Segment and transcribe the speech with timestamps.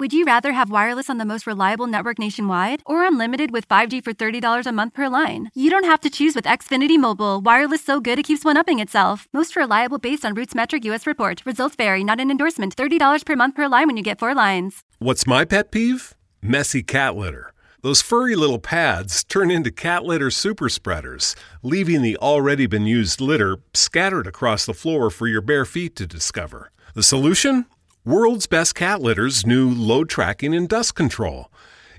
[0.00, 4.02] Would you rather have wireless on the most reliable network nationwide or unlimited with 5G
[4.02, 5.50] for $30 a month per line?
[5.54, 7.40] You don't have to choose with Xfinity Mobile.
[7.40, 9.28] Wireless so good it keeps one upping itself.
[9.32, 11.46] Most reliable based on Roots Metric US report.
[11.46, 12.74] Results vary, not an endorsement.
[12.74, 14.82] $30 per month per line when you get four lines.
[14.98, 16.12] What's my pet peeve?
[16.42, 17.52] Messy cat litter.
[17.82, 23.20] Those furry little pads turn into cat litter super spreaders, leaving the already been used
[23.20, 26.72] litter scattered across the floor for your bare feet to discover.
[26.94, 27.66] The solution?
[28.06, 31.50] World's Best Cat Litter's new load tracking and dust control.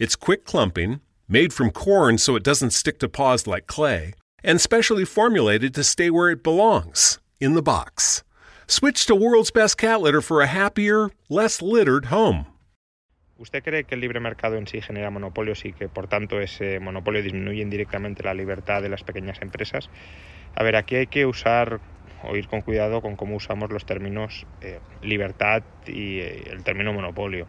[0.00, 4.60] It's quick clumping, made from corn so it doesn't stick to paws like clay, and
[4.60, 8.24] specially formulated to stay where it belongs in the box.
[8.66, 12.46] Switch to World's Best Cat Litter for a happier, less littered home.
[13.38, 16.80] ¿Usted cree que el libre mercado en sí genera monopolios y que por tanto ese
[16.80, 19.88] monopolio disminuye indirectamente la libertad de las pequeñas empresas?
[20.56, 21.80] A ver, aquí hay que usar
[22.22, 26.92] o ir con cuidado con cómo usamos los términos eh, libertad y eh, el término
[26.92, 27.48] monopolio.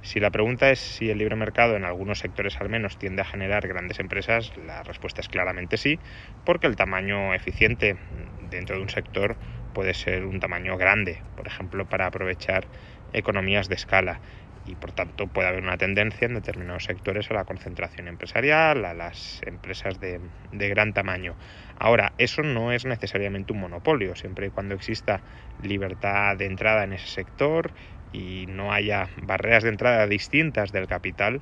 [0.00, 3.24] Si la pregunta es si el libre mercado en algunos sectores al menos tiende a
[3.24, 5.98] generar grandes empresas, la respuesta es claramente sí,
[6.44, 7.98] porque el tamaño eficiente
[8.38, 9.38] dentro de un sector
[9.72, 12.68] puede ser un tamaño grande, por ejemplo, para aprovechar
[13.12, 14.20] economías de escala
[14.68, 18.92] y por tanto puede haber una tendencia en determinados sectores a la concentración empresarial, a
[18.92, 20.20] las empresas de,
[20.52, 21.34] gran tamaño.
[21.78, 25.22] Ahora, eso no es necesariamente un monopolio, siempre y cuando exista
[25.62, 27.72] libertad de entrada en ese sector
[28.12, 31.40] y no haya barreras de entrada distintas del capital,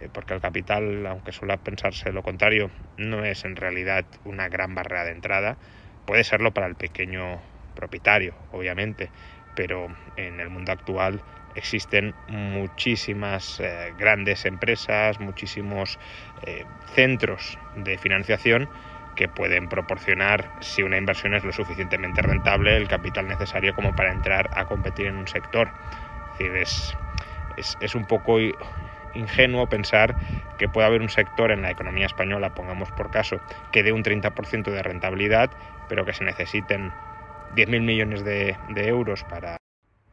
[0.00, 4.74] eh, porque el capital, aunque suele pensarse lo contrario, no es en realidad una gran
[4.74, 5.56] barrera de entrada,
[6.04, 7.40] puede serlo para el pequeño
[7.74, 9.10] propietario, obviamente,
[9.54, 11.22] pero en el mundo actual
[11.54, 15.98] existen muchísimas eh, grandes empresas, muchísimos
[16.46, 18.68] eh, centros de financiación
[19.16, 24.12] que pueden proporcionar, si una inversión es lo suficientemente rentable, el capital necesario como para
[24.12, 25.70] entrar a competir en un sector.
[26.32, 26.96] Es, decir, es,
[27.56, 28.38] es, es un poco
[29.14, 30.16] ingenuo pensar
[30.58, 33.40] que puede haber un sector en la economía española, pongamos por caso,
[33.72, 35.50] que dé un 30% de rentabilidad,
[35.88, 36.92] pero que se necesiten
[37.56, 39.59] 10.000 millones de, de euros para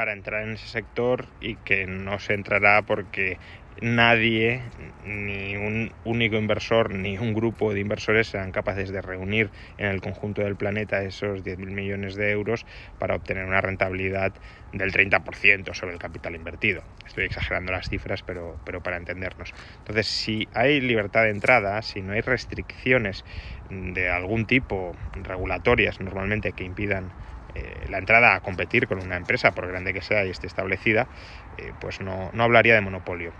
[0.00, 3.38] para entrar en ese sector y que no se entrará porque
[3.82, 4.70] nadie,
[5.04, 10.00] ni un único inversor, ni un grupo de inversores sean capaces de reunir en el
[10.00, 12.64] conjunto del planeta esos 10.000 millones de euros
[12.96, 14.32] para obtener una rentabilidad
[14.72, 16.82] del 30% sobre el capital invertido.
[17.04, 19.52] Estoy exagerando las cifras, pero, pero para entendernos.
[19.80, 23.26] Entonces, si hay libertad de entrada, si no hay restricciones
[23.68, 27.12] de algún tipo regulatorias normalmente que impidan
[27.54, 31.06] eh, la entrada a competir con una empresa, por grande que sea y esté establecida,
[31.58, 33.32] eh, pues no, no hablaría de monopolio.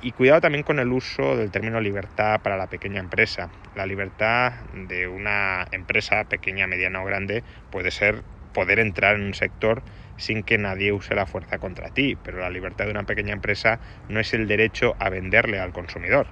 [0.00, 3.50] Y cuidado también con el uso del término libertad para la pequeña empresa.
[3.76, 9.34] La libertad de una empresa pequeña, mediana o grande puede ser poder entrar en un
[9.34, 9.84] sector
[10.16, 13.80] sin que nadie use la fuerza contra ti, pero la libertad de una pequeña empresa
[14.08, 16.26] no es el derecho a venderle al consumidor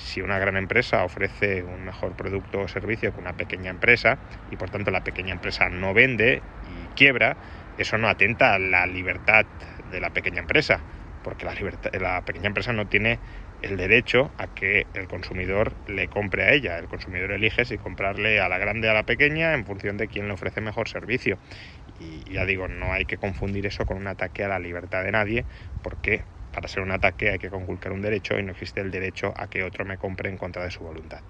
[0.00, 4.56] si una gran empresa ofrece un mejor producto o servicio que una pequeña empresa y
[4.56, 7.38] por tanto la pequeña empresa no vende y quiebra,
[7.76, 9.46] eso no atenta a la libertad
[9.84, 10.84] de la pequeña empresa,
[11.22, 11.54] porque la,
[12.00, 13.20] la pequeña empresa no tiene
[13.58, 16.78] el derecho a que el consumidor le compre a ella.
[16.78, 20.08] El consumidor elige si comprarle a la grande o a la pequeña en función de
[20.08, 21.38] quién le ofrece mejor servicio.
[21.86, 25.12] Y ya digo, no hay que confundir eso con un ataque a la libertad de
[25.12, 25.46] nadie,
[25.82, 29.32] porque para ser un ataque hay que conculcar un derecho y no existe el derecho
[29.36, 31.22] a que otro me compre en contra de su voluntad.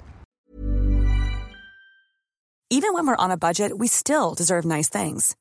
[2.73, 5.35] Even when we're on a budget, we still deserve nice things.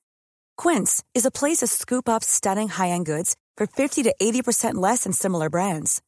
[0.57, 5.03] Quince is a place to scoop up stunning high-end goods for 50 to 80% less
[5.03, 6.01] than similar brands.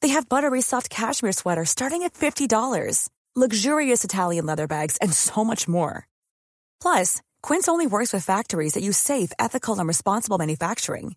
[0.00, 5.44] They have buttery soft cashmere sweaters starting at $50, luxurious Italian leather bags, and so
[5.44, 6.08] much more.
[6.80, 11.16] Plus, Quince only works with factories that use safe, ethical, and responsible manufacturing.